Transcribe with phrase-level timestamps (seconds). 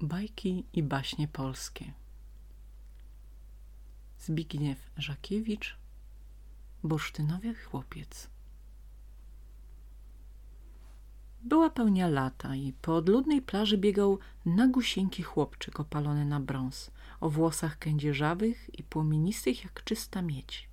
[0.00, 1.92] Bajki i baśnie polskie.
[4.18, 5.76] Zbigniew Żakiewicz
[6.84, 8.30] Bursztynowy chłopiec.
[11.42, 16.90] Była pełnia lata i po odludnej plaży biegał nagusieńki chłopczyk opalony na brąz,
[17.20, 20.68] o włosach kędzierzawych i płomienistych jak czysta miedź.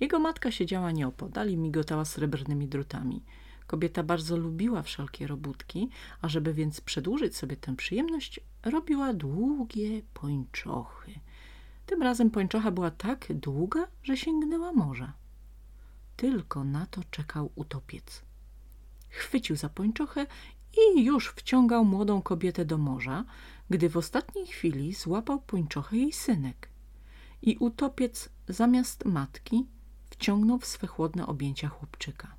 [0.00, 3.22] Jego matka siedziała nieopodal i migotała srebrnymi drutami–
[3.66, 5.88] Kobieta bardzo lubiła wszelkie robótki,
[6.20, 11.12] a żeby więc przedłużyć sobie tę przyjemność, robiła długie pończochy.
[11.86, 15.12] Tym razem pończocha była tak długa, że sięgnęła morza.
[16.16, 18.22] Tylko na to czekał utopiec.
[19.08, 20.26] Chwycił za pończochę
[20.76, 23.24] i już wciągał młodą kobietę do morza,
[23.70, 26.68] gdy w ostatniej chwili złapał pończochę jej synek.
[27.42, 29.66] I utopiec zamiast matki
[30.10, 32.36] wciągnął w swe chłodne objęcia chłopczyka.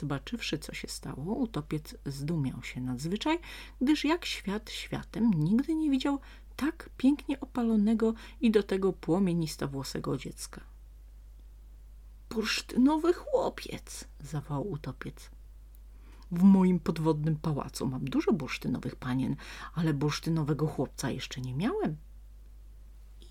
[0.00, 3.38] Zobaczywszy, co się stało, utopiec zdumiał się nadzwyczaj,
[3.80, 6.18] gdyż jak świat światem nigdy nie widział
[6.56, 10.60] tak pięknie opalonego i do tego płomienistowłosego dziecka.
[12.30, 15.30] Bursztynowy chłopiec, zawołał utopiec.
[16.30, 19.36] W moim podwodnym pałacu mam dużo bursztynowych panien,
[19.74, 21.96] ale bursztynowego chłopca jeszcze nie miałem.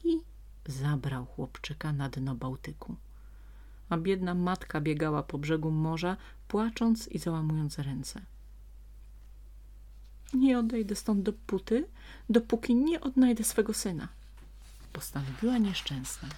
[0.03, 0.21] I
[0.67, 2.95] zabrał chłopczyka na dno Bałtyku
[3.93, 6.17] a biedna matka biegała po brzegu morza,
[6.53, 8.21] płacząc i załamując ręce.
[10.33, 11.87] Nie odejdę stąd dopóty,
[12.29, 14.07] dopóki nie odnajdę swego syna,
[14.93, 16.29] postanowiła nieszczęsna.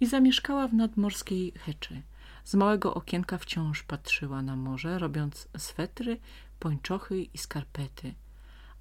[0.00, 2.02] I zamieszkała w nadmorskiej heczy.
[2.44, 6.20] Z małego okienka wciąż patrzyła na morze, robiąc swetry,
[6.58, 8.14] pończochy i skarpety.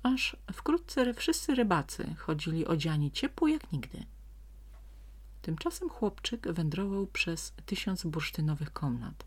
[0.03, 4.05] Aż wkrótce wszyscy rybacy chodzili odziani ciepło jak nigdy.
[5.41, 9.25] Tymczasem chłopczyk wędrował przez tysiąc bursztynowych komnat,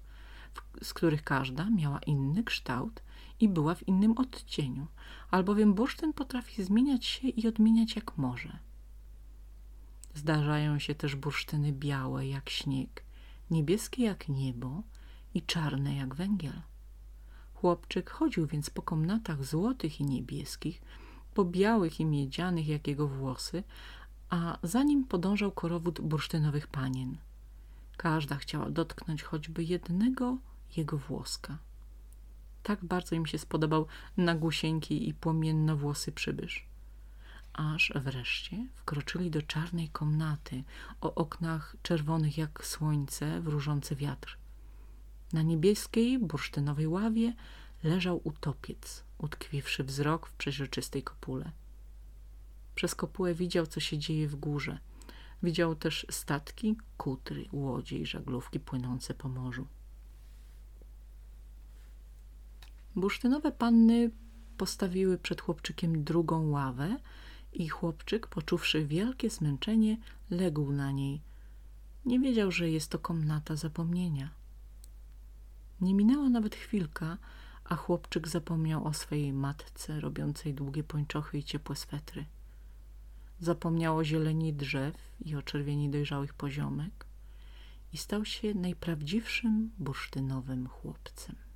[0.82, 3.02] z których każda miała inny kształt
[3.40, 4.86] i była w innym odcieniu,
[5.30, 8.58] albowiem bursztyn potrafi zmieniać się i odmieniać jak morze.
[10.14, 13.04] Zdarzają się też bursztyny białe jak śnieg,
[13.50, 14.82] niebieskie jak niebo
[15.34, 16.60] i czarne jak węgiel.
[17.54, 20.82] Chłopczyk chodził więc po komnatach złotych i niebieskich,
[21.34, 23.62] po białych i miedzianych jak jego włosy,
[24.30, 27.16] a za nim podążał korowód bursztynowych panien.
[27.96, 30.38] Każda chciała dotknąć choćby jednego
[30.76, 31.58] jego włoska.
[32.62, 33.86] Tak bardzo im się spodobał
[34.16, 36.66] nagusieńki i płomiennowłosy przybysz.
[37.52, 40.64] Aż wreszcie wkroczyli do czarnej komnaty
[41.00, 44.38] o oknach czerwonych jak słońce, wróżący wiatr.
[45.32, 47.32] Na niebieskiej, bursztynowej ławie
[47.84, 51.52] leżał utopiec, utkwiwszy wzrok w przeźroczystej kopule.
[52.74, 54.78] Przez kopułę widział, co się dzieje w górze.
[55.42, 59.66] Widział też statki, kutry, łodzie i żaglówki płynące po morzu.
[63.00, 64.10] Bursztynowe panny
[64.56, 66.96] postawiły przed chłopczykiem drugą ławę
[67.52, 69.96] i chłopczyk, poczuwszy wielkie zmęczenie,
[70.30, 71.22] legł na niej.
[72.04, 74.30] Nie wiedział, że jest to komnata zapomnienia.
[75.80, 77.18] Nie minęła nawet chwilka,
[77.64, 82.24] a chłopczyk zapomniał o swojej matce robiącej długie pończochy i ciepłe swetry
[83.40, 84.94] zapomniał o zieleni drzew
[85.24, 87.06] i o czerwieni dojrzałych poziomek
[87.92, 91.47] i stał się najprawdziwszym bursztynowym chłopcem.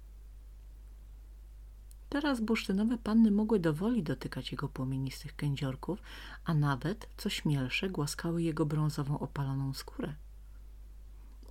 [2.12, 6.02] Teraz bursztynowe panny mogły dowoli dotykać jego płomienistych kędziorków,
[6.44, 10.14] a nawet, co śmielsze, głaskały jego brązową opaloną skórę.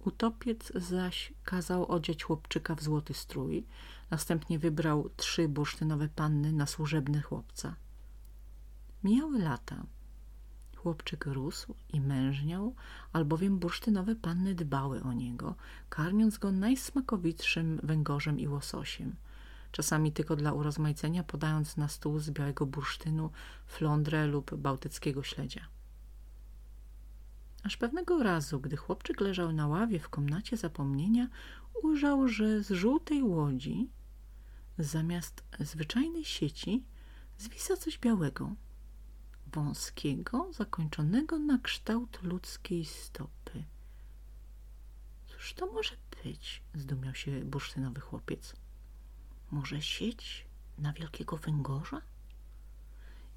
[0.05, 3.65] Utopiec zaś kazał odziać chłopczyka w złoty strój,
[4.11, 7.75] następnie wybrał trzy bursztynowe panny na służebny chłopca.
[9.03, 9.83] Mijały lata,
[10.75, 12.75] Chłopczyk rósł i mężniał,
[13.13, 15.55] albowiem bursztynowe panny dbały o niego,
[15.89, 19.15] karmiąc go najsmakowitszym węgorzem i łososiem.
[19.71, 23.31] Czasami tylko dla urozmaicenia podając na stół z białego bursztynu
[23.65, 25.67] flądrę lub bałtyckiego śledzia.
[27.63, 31.27] Aż pewnego razu, gdy chłopczyk leżał na ławie w komnacie zapomnienia,
[31.83, 33.89] ujrzał, że z żółtej łodzi
[34.77, 36.83] zamiast zwyczajnej sieci
[37.37, 38.55] zwisa coś białego–
[39.53, 43.63] wąskiego, zakończonego na kształt ludzkiej stopy.
[45.27, 46.63] Cóż to może być?
[46.73, 48.55] Zdumiał się bursztynowy chłopiec.
[49.51, 50.45] Może sieć
[50.77, 52.01] na wielkiego węgorza?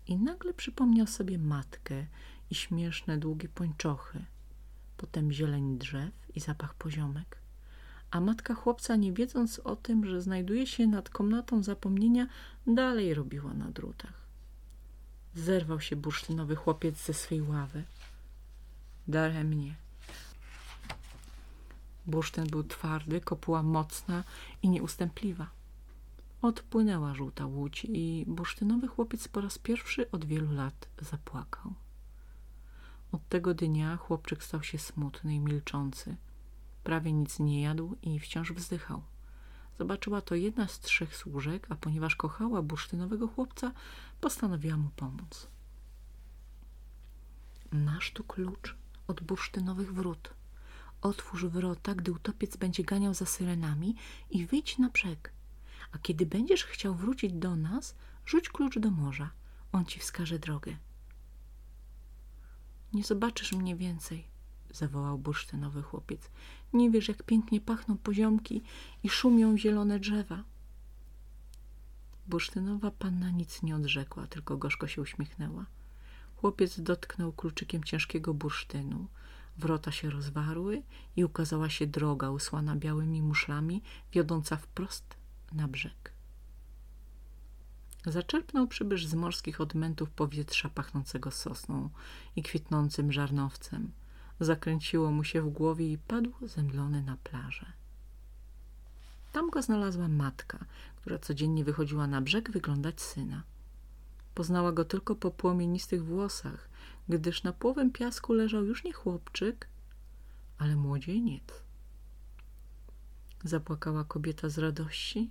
[0.07, 2.07] I nagle przypomniał sobie matkę
[2.51, 4.25] i śmieszne długie pończochy,
[4.97, 7.39] potem zieleń drzew i zapach poziomek.
[8.11, 12.27] A matka chłopca, nie wiedząc o tym, że znajduje się nad komnatą zapomnienia,
[12.67, 14.25] dalej robiła na drutach.
[15.35, 17.85] Zerwał się bursztynowy chłopiec ze swej ławy.
[19.09, 19.75] Daremnie.
[22.07, 24.25] Bursztyn był twardy, kopuła mocna
[24.63, 25.51] i nieustępliwa.
[26.45, 31.75] Odpłynęła żółta łódź i bursztynowy chłopiec po raz pierwszy od wielu lat zapłakał.
[33.13, 36.17] Od tego dnia chłopczyk stał się smutny i milczący.
[36.83, 39.03] Prawie nic nie jadł i wciąż wzdychał.
[39.79, 43.73] Zobaczyła to jedna z trzech służek, a ponieważ kochała bursztynowego chłopca,
[44.21, 45.49] postanowiła mu pomóc.
[47.73, 48.77] Masz tu klucz
[49.07, 50.35] od bursztynowych wrót.
[51.03, 53.97] Otwórz wrota, gdy utopiec będzie ganiał za syrenami
[54.31, 55.35] i wyjdź na brzeg.
[55.95, 57.95] A kiedy będziesz chciał wrócić do nas,
[58.27, 59.31] rzuć klucz do morza.
[59.73, 60.77] On ci wskaże drogę.
[62.93, 64.29] Nie zobaczysz mnie więcej,
[64.71, 66.31] zawołał bursztynowy chłopiec.
[66.73, 68.63] Nie wiesz, jak pięknie pachną poziomki
[69.03, 70.45] i szumią zielone drzewa.
[72.27, 75.67] Bursztynowa panna nic nie odrzekła, tylko gorzko się uśmiechnęła.
[76.37, 79.07] Chłopiec dotknął kluczykiem ciężkiego bursztynu.
[79.57, 80.83] Wrota się rozwarły
[81.17, 83.83] i ukazała się droga usłana białymi muszlami,
[84.13, 85.24] wiodąca wprost
[85.55, 86.13] na brzeg.
[88.07, 91.91] Zaczerpnął przybysz z morskich odmętów powietrza pachnącego sosną
[92.37, 93.93] i kwitnącym żarnowcem.
[94.41, 97.73] Zakręciło mu się w głowie i padł zemdlony na plażę.
[99.33, 100.65] Tam go znalazła matka,
[100.97, 103.43] która codziennie wychodziła na brzeg wyglądać syna.
[104.35, 106.69] Poznała go tylko po płomienistych włosach,
[107.09, 109.69] gdyż na połowem piasku leżał już nie chłopczyk,
[110.59, 111.45] ale młodzieniec.
[113.45, 115.31] Zapłakała kobieta z radości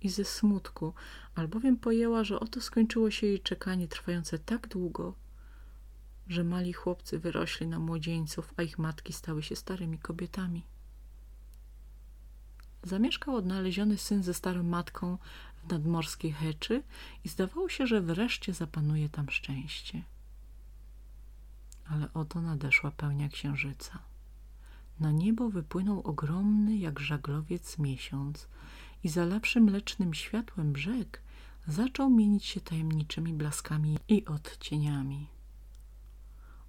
[0.00, 0.94] i ze smutku,
[1.34, 5.14] albowiem pojęła, że oto skończyło się jej czekanie trwające tak długo,
[6.28, 10.62] że mali chłopcy wyrośli na młodzieńców, a ich matki stały się starymi kobietami.
[12.82, 15.18] Zamieszkał odnaleziony syn ze starą matką
[15.56, 16.82] w nadmorskiej heczy
[17.24, 20.02] i zdawało się, że wreszcie zapanuje tam szczęście.
[21.90, 23.98] Ale oto nadeszła pełnia księżyca.
[25.00, 28.48] Na niebo wypłynął ogromny jak żaglowiec miesiąc
[29.04, 31.22] i zalawszy mlecznym światłem brzeg
[31.66, 35.26] zaczął mienić się tajemniczymi blaskami i odcieniami.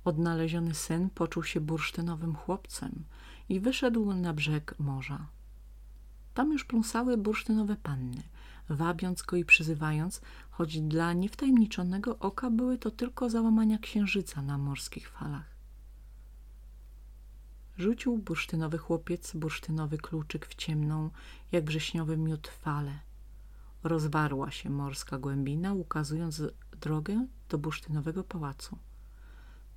[0.04, 3.04] Odnaleziony syn poczuł się bursztynowym chłopcem
[3.50, 5.28] i wyszedł na brzeg morza.
[6.34, 8.24] Tam już pląsały bursztynowe panny,
[8.70, 15.10] wabiąc go i przyzywając, choć dla niewtajemniczonego oka były to tylko załamania księżyca na morskich
[15.10, 15.59] falach.
[17.80, 21.10] Rzucił bursztynowy chłopiec bursztynowy kluczyk w ciemną,
[21.52, 23.00] jak wrześniowy miód falę.
[23.84, 26.42] Rozwarła się morska głębina, ukazując
[26.82, 28.78] drogę do bursztynowego pałacu.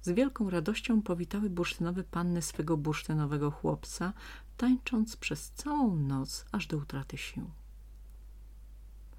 [0.03, 4.13] Z wielką radością powitały bursztynowe panny swego bursztynowego chłopca,
[4.57, 7.51] tańcząc przez całą noc, aż do utraty sił.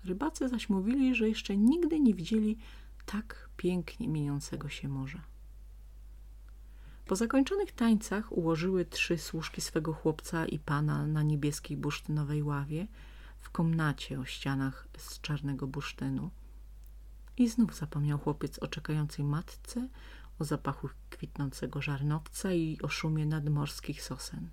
[0.05, 2.57] Rybacy zaś mówili, że jeszcze nigdy nie widzieli
[3.05, 5.32] tak pięknie mieniącego się morza.
[7.05, 12.87] Po zakończonych tańcach ułożyły trzy służki swego chłopca i pana na niebieskiej bursztynowej ławie
[13.39, 16.31] w komnacie o ścianach z czarnego bursztynu.
[17.37, 19.87] I znów zapomniał chłopiec o czekającej matce,
[20.39, 24.49] o zapachu kwitnącego żarnowca i o szumie nadmorskich sosen.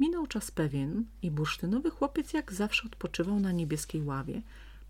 [0.00, 4.42] Minął czas pewien i bursztynowy chłopiec jak zawsze odpoczywał na niebieskiej ławie,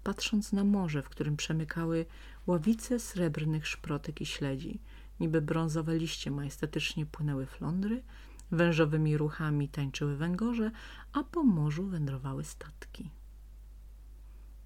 [0.05, 2.07] patrząc na morze, w którym przemykały
[2.47, 4.81] ławice srebrnych szprotek i śledzi.
[5.21, 8.03] Niby brązowe liście majestatycznie płynęły flądry,
[8.51, 10.71] wężowymi ruchami tańczyły węgorze,
[11.13, 13.11] a po morzu wędrowały statki.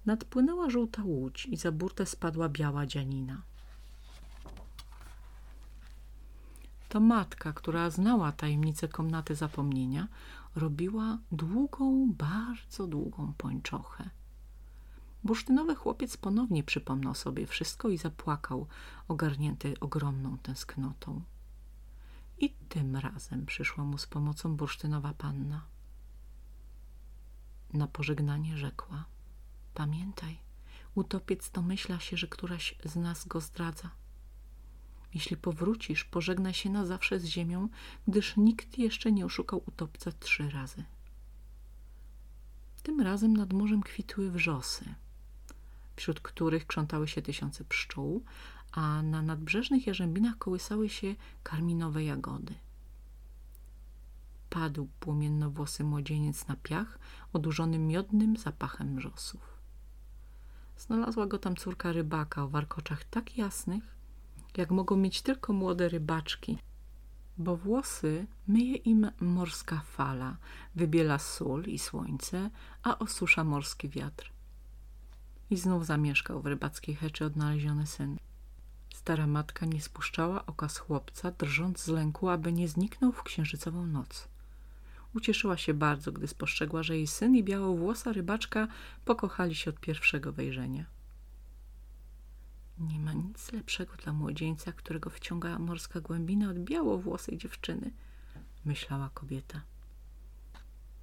[0.05, 3.41] Nadpłynęła żółta łódź i za burtę spadła biała dzianina.
[6.89, 10.07] To matka, która znała tajemnicę komnaty zapomnienia,
[10.55, 14.09] robiła długą, bardzo długą pończochę.
[15.23, 18.67] Bursztynowy chłopiec ponownie przypomniał sobie wszystko i zapłakał,
[19.07, 21.21] ogarnięty ogromną tęsknotą.
[22.37, 25.65] I tym razem przyszła mu z pomocą bursztynowa panna.
[27.73, 29.05] Na pożegnanie rzekła–
[29.73, 30.37] pamiętaj,
[30.95, 33.89] utopiec domyśla się, że któraś z nas go zdradza.
[35.13, 37.69] Jeśli powrócisz, pożegnaj się na zawsze z ziemią,
[38.07, 40.83] gdyż nikt jeszcze nie oszukał utopca trzy razy.
[42.83, 44.95] Tym razem nad morzem kwitły wrzosy,
[45.99, 48.23] wśród których krzątały się tysiące pszczół,
[48.71, 52.53] a na nadbrzeżnych jarzębinach kołysały się karminowe jagody.
[54.49, 56.99] Padł płomiennowłosy młodzieniec na piach,
[57.33, 59.41] odurzony miodnym zapachem wrzosów.
[60.77, 63.95] Znalazła go tam córka rybaka o warkoczach tak jasnych,
[64.57, 66.57] jak mogą mieć tylko młode rybaczki,
[67.37, 70.37] bo włosy myje im morska fala,
[70.75, 72.49] wybiela sól i słońce,
[72.83, 74.38] a osusza morski wiatr.
[75.49, 78.17] I znów zamieszkał w rybackiej heczy odnaleziony syn.
[78.93, 83.85] Stara matka nie spuszczała oka z chłopca, drżąc z lęku, aby nie zniknął w księżycową
[83.85, 84.27] noc.
[85.15, 88.67] Ucieszyła się bardzo, gdy spostrzegła, że jej syn i białowłosa rybaczka
[89.05, 90.85] pokochali się od pierwszego wejrzenia.
[92.79, 97.91] Nie ma nic lepszego dla młodzieńca, którego wciąga morska głębina od białowłosej dziewczyny,
[98.65, 99.61] myślała kobieta.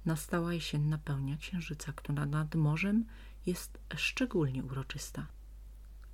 [0.07, 3.05] Nastała jesienna pełnia księżyca, która nad morzem
[3.45, 5.27] jest szczególnie uroczysta.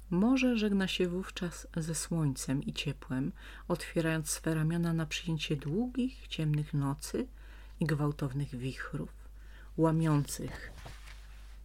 [0.09, 3.31] Morze żegna się wówczas ze słońcem i ciepłem,
[3.67, 7.27] otwierając swe ramiona na przyjęcie długich, ciemnych nocy
[7.79, 9.11] i gwałtownych wichrów,
[9.77, 10.71] łamiących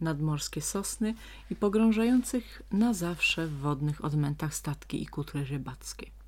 [0.01, 1.15] nadmorskie sosny
[1.49, 6.18] i pogrążających na zawsze w wodnych odmętach statki i kutry rybackie.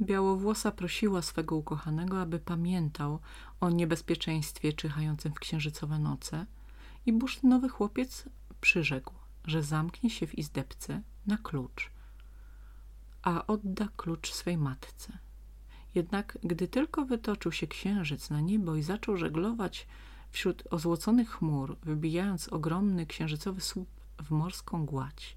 [0.00, 3.18] Białowłosa prosiła swego ukochanego, aby pamiętał
[3.60, 6.46] o niebezpieczeństwie czyhającym w księżycowe noce
[7.06, 8.24] i bursztynowy chłopiec
[8.60, 9.14] przyrzekł,
[9.44, 11.90] że zamknie się w izdebce na klucz,
[13.22, 15.18] a odda klucz swej matce.
[15.94, 19.86] Jednak gdy tylko wytoczył się księżyc na niebo i zaczął żeglować
[20.30, 23.88] wśród ozłoconych chmur, wybijając ogromny księżycowy słup
[24.22, 25.36] w morską gładź,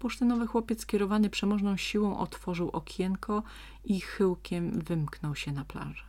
[0.00, 3.42] bursztynowy chłopiec kierowany przemożną siłą otworzył okienko
[3.84, 6.04] i chyłkiem wymknął się na plażę.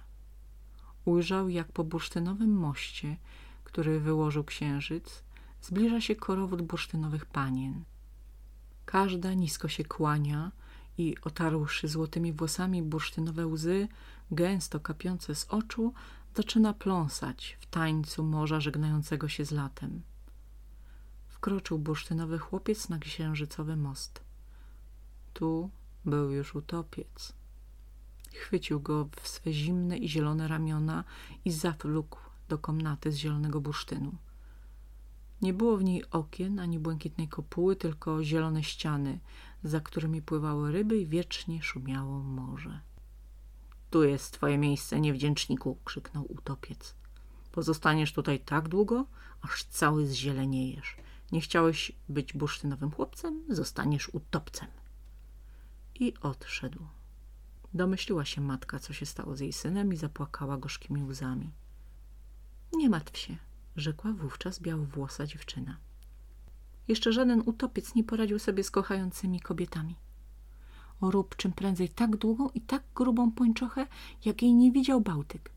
[1.06, 3.18] Ujrzał, jak po bursztynowym moście,
[3.64, 5.24] który wyłożył księżyc,
[5.62, 7.84] zbliża się korowód bursztynowych panien.
[8.86, 10.52] Każda nisko się kłania
[10.98, 13.88] i otarłszy złotymi włosami bursztynowe łzy,
[14.32, 15.94] gęsto kapiące z oczu,
[16.36, 20.02] zaczyna pląsać w tańcu morza żegnającego się z latem.
[21.46, 24.22] Wkroczył bursztynowy chłopiec na księżycowy most.
[25.34, 25.70] Tu
[26.06, 27.34] był już utopiec.
[28.34, 31.04] Chwycił go w swe zimne i zielone ramiona
[31.46, 34.12] i zawlókł do komnaty z zielonego bursztynu.
[35.42, 39.20] Nie było w niej okien ani błękitnej kopuły, tylko zielone ściany,
[39.64, 42.80] za którymi pływały ryby i wiecznie szumiało morze.
[43.90, 46.96] Tu jest twoje miejsce, niewdzięczniku, krzyknął utopiec.
[47.52, 49.06] Pozostaniesz tutaj tak długo,
[49.42, 51.05] aż cały zzieleniejesz.
[51.32, 54.68] Nie chciałeś być bursztynowym chłopcem, zostaniesz utopcem.
[55.96, 56.88] I odszedł.
[57.74, 61.52] Domyśliła się matka, co się stało z jej synem i zapłakała gorzkimi łzami.
[62.74, 63.38] Nie martw się,
[63.76, 65.78] rzekła wówczas białowłosa dziewczyna.
[66.88, 69.96] Jeszcze żaden utopiec nie poradził sobie z kochającymi kobietami.
[71.02, 73.88] Rób czym prędzej tak długą i tak grubą pończochę,
[74.26, 75.52] jak jej nie widział Bałtyk.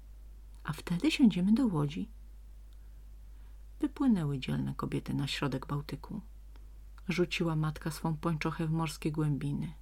[0.64, 2.08] A wtedy siądziemy do łodzi.
[3.80, 6.20] Wypłynęły dzielne kobiety na środek Bałtyku.
[7.08, 9.72] Rzuciła matka swą pończochę w morskie głębiny.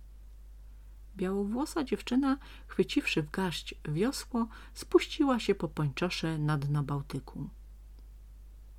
[1.16, 7.48] Białowłosa dziewczyna, chwyciwszy w garść wiosło, spuściła się po pończosze na dno Bałtyku.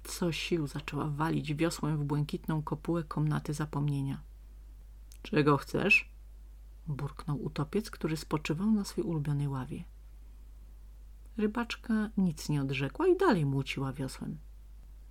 [0.03, 4.21] Co sił zaczęła walić wiosłem w błękitną kopułę komnaty zapomnienia.–
[5.21, 6.09] Czego chcesz?–
[6.87, 9.83] burknął utopiec, który spoczywał na swej ulubionej ławie.
[11.37, 14.37] Rybaczka nic nie odrzekła i dalej młóciła wiosłem.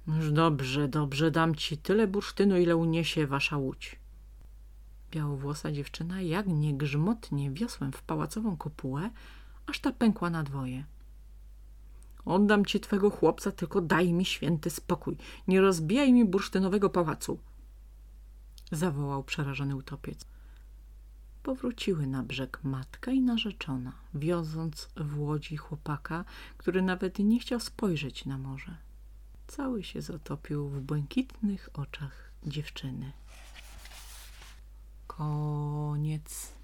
[0.07, 3.99] Już dobrze, dobrze, dam ci tyle bursztynu, ile uniesie wasza łódź.
[5.11, 9.11] Białowłosa dziewczyna jak nie grzmotnie wiosłem w pałacową kopułę,
[9.67, 10.85] aż ta pękła na dwoje.
[12.25, 15.17] Oddam ci twego chłopca, tylko daj mi święty spokój.
[15.49, 17.39] Nie rozbijaj mi bursztynowego pałacu.
[18.73, 20.27] Zawołał przerażony utopiec.
[21.43, 26.25] Powróciły na brzeg matka i narzeczona, wioząc w łodzi chłopaka,
[26.57, 28.86] który nawet nie chciał spojrzeć na morze.
[29.47, 33.13] Cały się zatopił w błękitnych oczach dziewczyny.
[35.07, 36.56] Koniec.